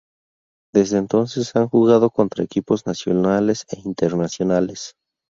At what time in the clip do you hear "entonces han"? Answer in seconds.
0.97-1.69